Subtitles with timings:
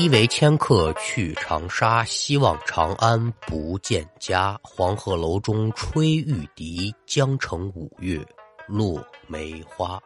[0.00, 4.56] 一为迁客去长沙，希望长安不见家。
[4.62, 8.24] 黄鹤楼中吹玉笛，江城五月
[8.68, 10.00] 落梅花。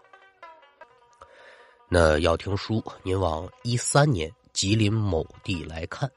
[1.91, 6.11] 那要听书，您往一三年吉林某地来看。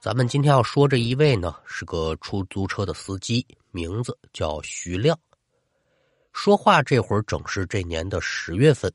[0.00, 5.18] 咱们今天要说这一位呢，是个出租车的司机，名字叫徐亮。
[6.32, 8.92] 说话这会儿正是这年的十月份，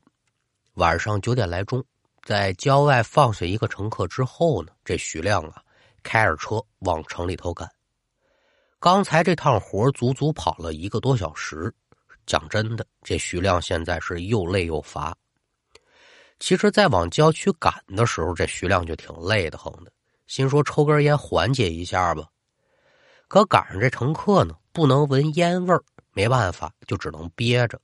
[0.72, 1.84] 晚上九点来钟。
[2.28, 5.62] 在郊外放下一个乘客之后呢，这徐亮啊，
[6.02, 7.66] 开着车往城里头赶。
[8.78, 11.74] 刚才这趟活足足跑了一个多小时。
[12.26, 15.16] 讲真的，这徐亮现在是又累又乏。
[16.38, 19.90] 其实，在往郊区赶的时候，这徐亮就挺累的很的，
[20.26, 22.28] 心说抽根烟缓解一下吧。
[23.26, 25.82] 可赶上这乘客呢，不能闻烟味儿，
[26.12, 27.80] 没办法，就只能憋着。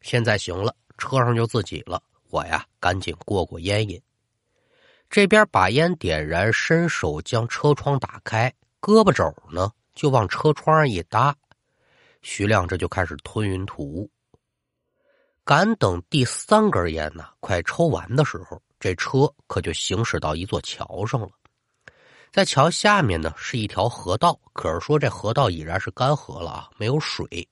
[0.00, 2.02] 现在行了，车上就自己了。
[2.30, 4.00] 我呀，赶紧过过烟瘾。
[5.08, 11.36] 这边把烟点燃，伸手将车窗打开，胳膊肘呢就往车窗上一搭。
[12.22, 14.10] 徐亮这就开始吞云吐雾。
[15.44, 21.28] 赶等第三根烟呢，快抽完的时候，这车可就行驶到一座桥上了。
[22.32, 27.46] 在桥下面呢是一条河道，可是说这河道已然是干涸了啊，没有水。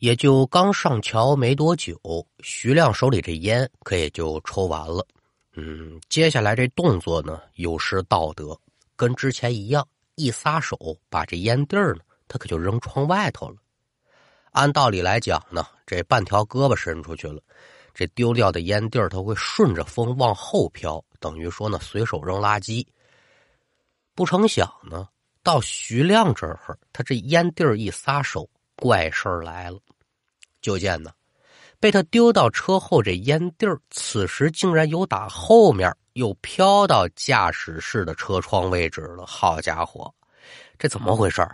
[0.00, 1.94] 也就刚上桥没多久，
[2.42, 5.06] 徐亮手里这烟可也就抽完了。
[5.52, 8.58] 嗯，接下来这动作呢有失道德，
[8.96, 13.56] 跟之前一样，一撒手把这烟蒂儿呢，他可就扔窗外头了。
[14.52, 17.38] 按道理来讲呢，这半条胳膊伸出去了，
[17.92, 22.86] 这丢掉的烟蒂儿它会顺着风往后飘，等于说呢随手扔垃圾。
[24.14, 25.06] 不成想呢，
[25.42, 28.48] 到徐亮这儿，他这烟蒂儿一撒手。
[28.82, 29.78] 怪事儿来了，
[30.60, 31.10] 就见呢，
[31.78, 39.24] 被他丢到车后这烟蒂儿，此时竟然由打后面又飘到驾驶室的车窗位置了。
[39.26, 40.12] 好家伙，
[40.78, 41.46] 这怎么回事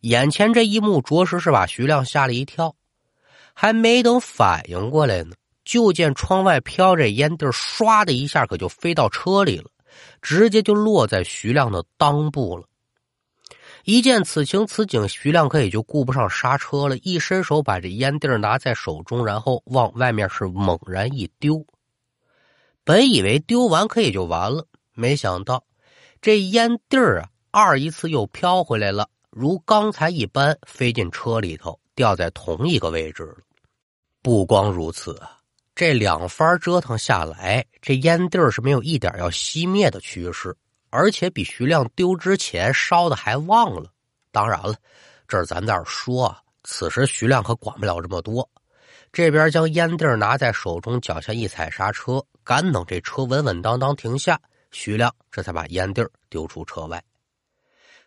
[0.00, 2.74] 眼前这一幕着实是把徐亮吓了一跳，
[3.52, 9.70] 还没等反应过来呢，就见窗外飘这烟蒂儿，唰的一下可就飞到车里了，
[10.22, 12.66] 直接就落在徐亮的裆部了。
[13.90, 21.66] 一见此情此景，徐亮可也就顾不上刹车了，一伸手把这烟蒂拿在手中，然后往外面是猛然一丢。
[22.84, 24.64] 本以为丢完可也就完了，
[24.94, 25.64] 没想到
[26.22, 33.38] 这烟蒂儿啊，二一次又飘回来了，如刚才一般飞进车里头，掉在同一个位置了。
[34.22, 35.36] 不光如此啊，
[35.74, 40.56] 这两番折腾下来，这烟蒂儿是没有一点要熄灭的趋势。
[40.90, 43.90] 而且比徐亮丢之前烧的还旺了。
[44.32, 44.74] 当然了，
[45.26, 48.48] 这儿咱在这说啊，此时徐亮可管不了这么多。
[49.12, 54.40] 这边将烟蒂拿在手中，脚下一踩刹车，赶等这车稳稳当当停下，
[54.70, 57.02] 徐亮这才把烟蒂丢出车外。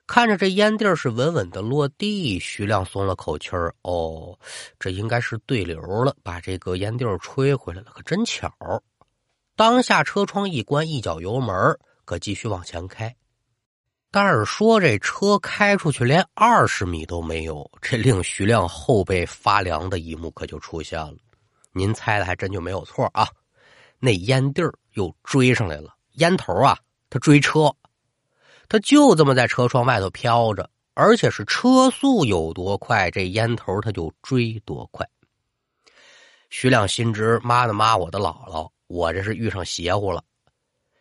[0.05, 3.73] 看着这烟蒂是稳稳的落地，徐亮松了口气儿。
[3.81, 4.38] 哦，
[4.79, 8.51] 这应该是对流了，把这个烟蒂吹回来了，可真巧。
[9.55, 11.55] 当下车窗一关，一脚油门。
[12.06, 13.16] 可继续往前开，
[14.12, 21.16] 但是说这车开出去连二十米都没有，这令徐亮后背发凉的一幕可就出现了。
[21.72, 23.28] 您猜的还真就没有错啊！
[24.00, 26.78] 那烟蒂儿又追上来了，烟头啊，
[27.09, 27.74] 他追车，
[28.70, 35.09] 他就这么在车窗外头飘着，而且是车速有多快，这烟头他就追多快。
[36.50, 40.24] 徐亮心知妈的妈，我的姥姥，我这是遇上邪乎了。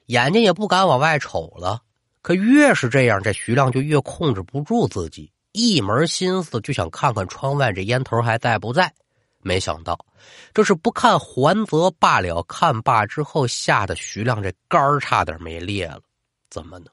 [0.06, 1.80] 眼睛也不敢往外瞅了，
[2.20, 8.92] 可越是这样，这徐亮就越控制不住自己，一门心思就想看看窗外这烟头还在不在。
[9.44, 9.98] 没想到，
[10.54, 16.00] 这是不看还则罢了，看罢之后，吓得徐亮这肝差点没裂了。
[16.48, 16.86] 怎么呢？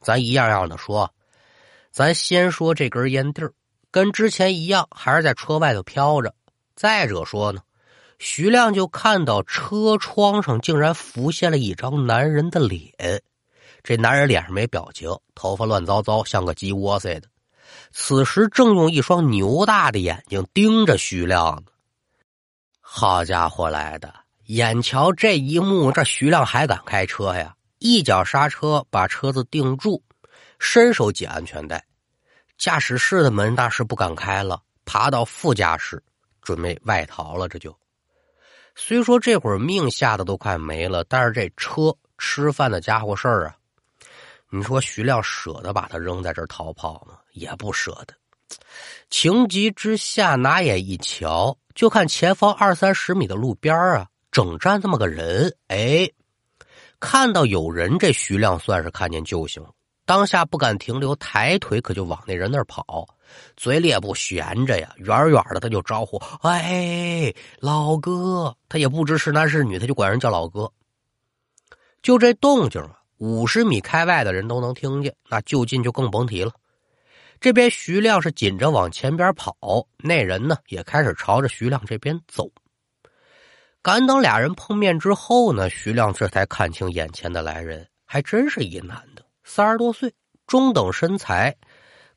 [0.00, 1.12] 咱一样样的说，
[1.90, 3.42] 咱先说这根烟蒂
[3.90, 6.34] 跟之前一样，还是在车外头飘着。
[6.74, 7.60] 再者说呢？
[8.18, 13.22] 徐亮就看到车窗上竟然浮现了一张男人的脸，
[13.82, 17.28] 这男人脸上没表情，头发乱糟糟，像个鸡窝似的。
[17.90, 21.72] 此时正用一双牛大的眼睛盯着徐亮呢。
[22.80, 24.14] 好家伙来的！
[24.46, 27.54] 眼瞧这一幕，这徐亮还敢开车呀？
[27.78, 30.02] 一脚刹车把车子定住，
[30.58, 31.84] 伸手解安全带，
[32.56, 36.02] 驾驶室的门那是不敢开了，爬到副驾驶
[36.42, 37.74] 准备外逃了，这就。
[38.74, 43.56] 虽说这会儿命吓得都快没了，但是这车吃饭的家伙事儿啊，
[44.50, 47.18] 你说徐亮舍得把他扔在这儿逃跑吗？
[47.32, 48.14] 也不舍得。
[49.10, 55.56] 情急之下，拿眼一瞧，就看前方二三十米的路边啊，整站这么个人。
[55.68, 56.08] 哎，
[57.00, 59.64] 看到有人，这徐亮算是看见救星。
[60.06, 63.06] 当下不敢停留，抬腿可就往那人那儿跑，
[63.56, 70.70] 嘴里也不悬着呀，远远的他就招呼：“哎，老哥！”他也不知是男是女，他就管人叫老哥。
[72.02, 76.52] 就这动静啊，五十米开外的人都能听见，那就近就更甭提了。
[77.40, 79.56] 这边徐亮是紧着往前边跑，
[79.96, 82.50] 那人呢也开始朝着徐亮这边走。
[83.80, 89.02] 赶等俩人碰面之后呢，徐亮这才看清眼前的来人，还真是一男。
[89.44, 90.12] 三十多岁，
[90.46, 91.56] 中等身材，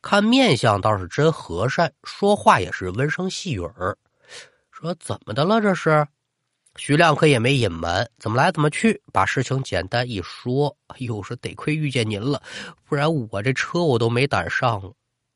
[0.01, 3.97] 看面相倒是真和善，说话也是温声细语儿。
[4.71, 5.59] 说怎么的了？
[5.59, 6.07] 这是
[6.77, 10.75] 徐亮可也没隐瞒，怎么来怎么去，把事情简单一说。
[10.87, 12.41] 哎呦，说得亏遇见您了，
[12.85, 14.93] 不然我这车我都没胆上。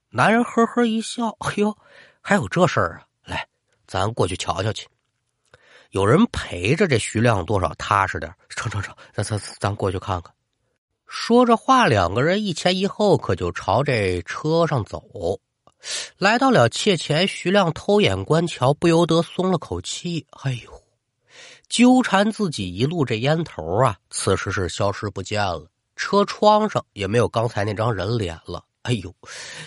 [0.10, 1.76] 男人呵呵一笑，哎呦，
[2.22, 3.06] 还有这事儿啊？
[3.26, 3.48] 来，
[3.88, 4.88] 咱过去瞧瞧去。
[5.90, 8.34] 有人陪着，这徐亮多少踏实点。
[8.50, 10.34] 成成成，咱咱咱过去看看。
[11.14, 15.04] 说着话，两个人一前一后，可就朝这车上走。
[16.18, 20.26] 来到了切前，徐亮偷眼观瞧，不由得松了口气。
[20.44, 20.72] 哎呦，
[21.68, 25.68] 纠缠自己一路这烟头啊，此时是消失不见了。
[25.98, 28.64] 车窗上也没有刚才那张人脸了。
[28.84, 29.14] 哎呦，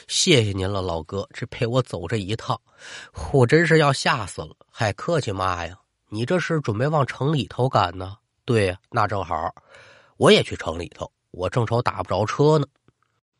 [0.08, 2.58] 谢谢您了，老哥，这陪我走这一趟，
[3.32, 4.56] 我真是要吓死了。
[4.70, 5.76] 还客气嘛呀？
[6.08, 8.17] 你这是准备往城里头赶呢？
[8.46, 9.55] 对呀，那正好，
[10.17, 11.12] 我也去城里头。
[11.34, 12.66] 我正愁打不着车呢。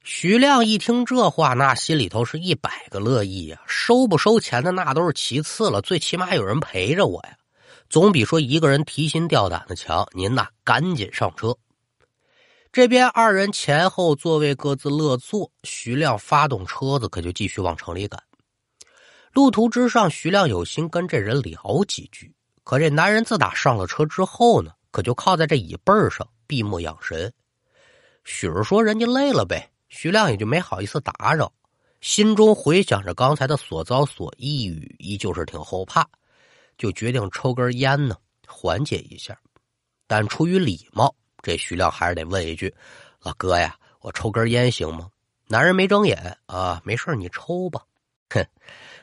[0.03, 3.63] 徐亮一听这话，那心里头是一百个乐意呀。
[3.67, 7.37] 收不收钱的那都是其次了，最起码有人陪着我呀，
[7.89, 10.07] 总比说一个人提心吊胆的强。
[10.13, 11.57] 您呐，赶紧上车。
[12.71, 18.23] 这边二人前后座位各自落座，徐亮发动车子，可就继续往城里赶。
[19.33, 27.33] 路途之上，徐亮有心跟这人聊几句，可这男人自打上了车之后呢，可就靠在这椅背上闭目养神。
[28.25, 31.53] 许儿说：“人家累了呗。”徐亮也就没好意思打扰，
[32.01, 36.05] 心中回想着刚才的所遭所抑郁，依旧是挺后怕，
[36.77, 38.17] 就决定抽根烟呢，
[38.49, 39.39] 缓解一下。
[40.07, 42.75] 但出于礼貌，这徐亮还是得问一句
[43.23, 45.09] ：“老哥呀，我抽根烟行吗？”
[45.47, 47.83] 男人没睁眼啊，没事你抽吧。
[48.31, 48.45] 哼，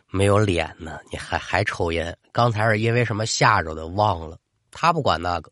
[0.10, 2.18] 没有脸呢，你还还抽烟？
[2.34, 3.88] 刚才是因为什么吓着的？
[3.88, 4.38] 忘了。
[4.72, 5.52] 他不管那个，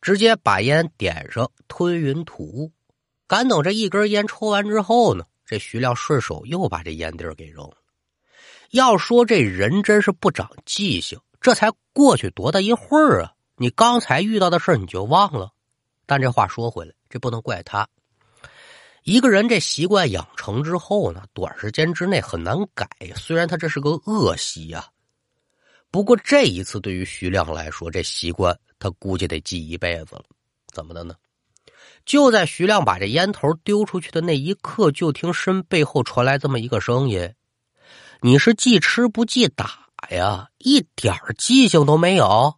[0.00, 2.70] 直接把烟点上，吞云吐雾。
[3.32, 7.78] 赶等这一根烟抽完之后呢，这徐亮顺手又把这烟蒂给扔了。
[8.72, 13.32] 要说这人真是不长记性，这才过去多大一会儿啊！
[13.56, 15.50] 你刚才遇到的事你就忘了？
[16.04, 17.88] 但这话说回来，这不能怪他。
[19.02, 22.86] 一个人这习惯养成之后呢，短时间之内很难改。
[23.16, 24.86] 虽然他这是个恶习呀，
[25.90, 30.24] 不过这一次对于徐亮来说，这习惯他估计得记一辈子了。
[30.74, 31.14] 怎么的呢？
[32.04, 37.34] 就在徐亮把这烟头丢出去的那一刻，就听身背后传来这么一个声音
[38.20, 40.48] ：“你是记吃不记打呀？
[40.58, 42.56] 一点记性都没有。”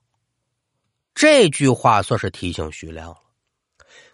[1.15, 3.17] 这句话算是提醒徐亮了。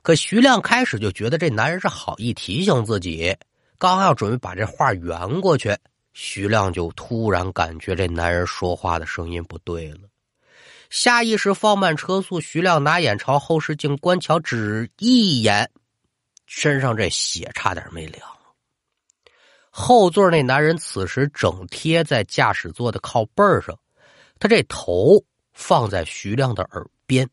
[0.02, 3.36] 可徐亮开始就觉得这男人是好意提醒自己，
[3.78, 5.76] 刚要准备把这话圆过去，
[6.12, 10.00] 徐亮就突然感觉这男人说话的声音不对了。
[10.90, 15.70] 下意识放慢车速，徐亮拿眼朝后视镜观瞧，只一眼，
[16.46, 18.28] 身上这血差点没凉。
[19.70, 23.78] 后座那男人此时整贴在驾驶座的靠背上，
[24.40, 27.30] 他这头放在徐亮的耳边，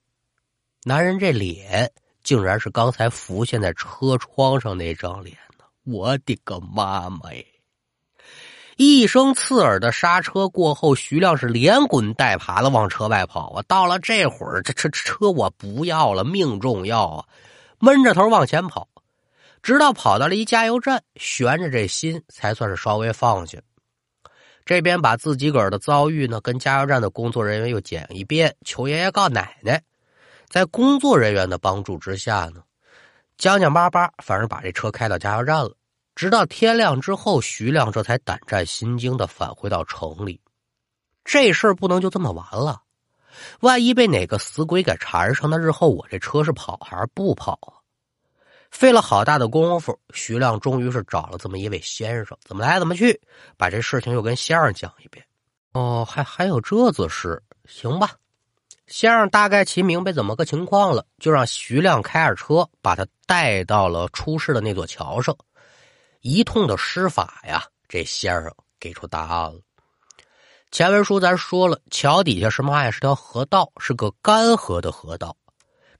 [0.84, 1.92] 男人这脸
[2.24, 5.66] 竟然是刚才浮现在车窗上那张脸呢！
[5.84, 7.44] 我的个妈妈呀！
[8.78, 13.64] 一声刺耳的刹车过后，徐亮是连滚带爬的往车外跑啊！
[13.68, 17.26] 到了这会儿，这车车我不要了，命重要啊！
[17.80, 18.88] 闷着头往前跑，
[19.64, 23.58] 直到跑到了一加油站，悬着这心才算是稍微放下。
[24.64, 29.82] 这边把自己个儿的遭遇呢，跟加油站的工作人员又讲一遍，求爷爷告奶奶。
[30.50, 32.62] 在工作人员的帮助之下呢，
[33.40, 35.76] 将将巴巴，反正把这车开到加油站了。
[36.18, 40.42] 直到天亮之后，徐亮这才胆战心惊的返回到城里。
[41.24, 42.82] 这事儿不能就这么完了，
[43.60, 47.78] 万一被哪个死鬼给缠上，那日后我这车是跑还是不跑啊？
[48.72, 53.22] 费了好大的功夫，徐亮终于是找了这么一位先生，怎么来怎么去，
[53.56, 55.24] 把这事情又跟先生讲一遍。
[55.74, 57.44] 哦，还还有这子事？
[57.68, 58.14] 行吧，
[58.88, 65.38] 先生大概其明白怎么个情况了，就让徐亮开着车把他带到了出事的那座桥上。
[66.22, 69.60] 一通的施法呀，这先生给出答案了。
[70.72, 72.92] 前文书咱说了，桥底下是嘛呀？
[72.92, 75.36] 是条河道，是个干涸的河道。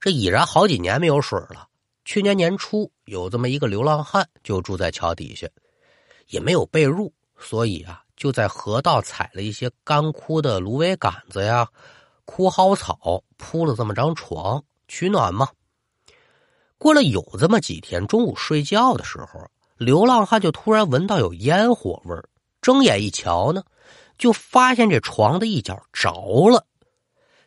[0.00, 1.66] 这已然好几年没有水了。
[2.04, 5.48] 去年年初，有这么一个流浪汉就住在桥底下，
[6.28, 11.66] 也没有被褥，所以啊，就在河道采了一些干枯的芦苇杆子呀、
[12.24, 15.48] 枯蒿草，铺了这么张床取暖嘛。
[16.76, 22.28] 过了有这么几天，中午睡觉的时候，流浪汉就突然闻到有烟火味儿，
[22.60, 23.62] 睁眼一瞧呢，
[24.18, 26.66] 就发现这床的一角着了。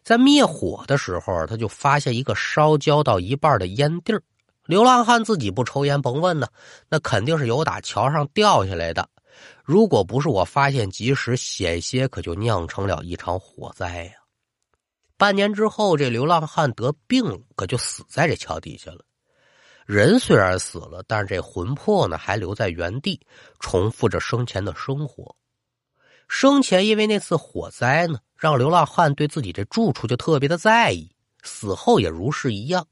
[0.04, 4.24] 在灭火的时候，他就发现一个烧焦到一半的烟蒂儿。
[4.66, 6.48] 流浪汉自己不抽烟，甭问呢，
[6.88, 9.10] 那肯定是由打桥上掉下来的。
[9.64, 14.14] 如果不是我发现及时，险些可就酿成了一场火灾呀！
[15.18, 19.04] 半年之后，这流浪汉得病了，可就死在这桥底下了。
[19.92, 23.20] 人虽然死了，但是这魂魄呢，还留在原地，
[23.60, 25.36] 重复着生前的生活。
[26.30, 31.12] 生前因为那次火灾呢，让流浪汉对自己这住处就特别的在意，
[31.44, 32.88] 死后也如是一样。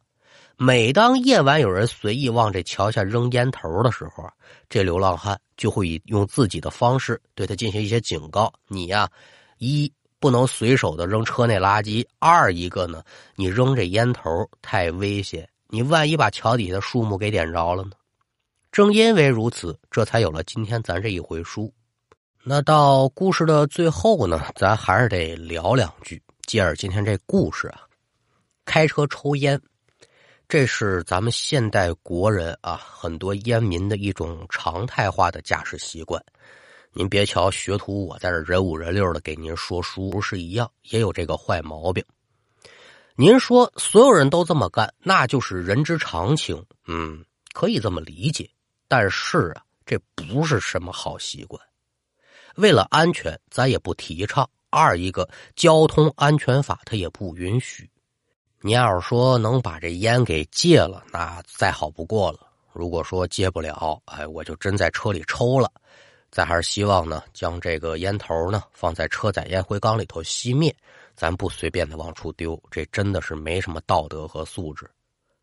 [0.57, 4.29] 每当夜晚有人随意往这桥下扔烟头的时候，
[4.67, 9.09] 这流浪汉就会以用自己的方式对他进行一些警告：你呀，
[9.59, 9.89] 一
[10.19, 13.01] 不能随手的扔车内垃圾；二一个呢，
[13.37, 17.91] 你扔这烟头太危险，你万一把桥底下的树木给点着了呢？
[18.71, 21.71] 正因为如此，这才有了今天咱这一回书。
[22.43, 26.19] 那到故事的最后呢，咱还是得聊两句。
[26.47, 27.81] 接着今天这故事啊，
[28.65, 29.61] 开车抽烟。
[30.47, 36.19] 这是咱们现代国人啊，很多烟民的一种常态化的驾驶习惯。
[36.93, 42.03] 您别瞧学徒我在这人五人六的给您说书，不是一样，也有这个坏毛病。
[43.21, 47.21] 您说所有人都这么干，那就是人之常情，嗯，
[47.51, 48.49] 可以这么理解。
[48.87, 51.61] 但是啊，这不是什么好习惯。
[52.55, 54.49] 为了安全，咱也不提倡。
[54.69, 57.89] 二一个，交通安全法它也不允许。
[58.61, 62.39] 你要是说能把这烟给戒了，那再好不过了。
[62.71, 65.69] 如果说戒不了，哎，我就真在车里抽了。
[66.31, 70.73] 咱还是希望呢，将这个烟头呢放在车载烟灰缸里头熄灭，
[71.19, 74.89] 咱不随便的往出丢，这真的是没什么道德和素质。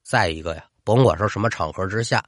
[0.02, 2.24] 再一个呀，甭管说什么场合之下，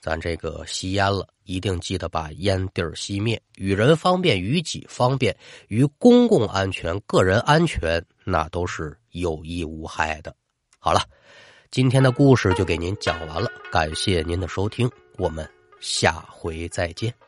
[0.00, 5.36] 咱这个吸烟了，一定记得把烟蒂儿熄灭，与人方便，与己方便，
[5.68, 8.98] 与公共安全、个人安全，那都是。
[9.12, 10.36] 有益无害的。
[10.78, 11.00] 好了，
[11.70, 15.48] 今天的故事就给您讲完了，感谢您的收听，我们
[15.80, 17.27] 下回再见。